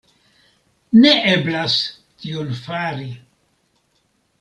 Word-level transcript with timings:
Ne 1.03 1.11
eblas 1.35 1.77
tion 2.25 2.53
fari. 2.67 3.09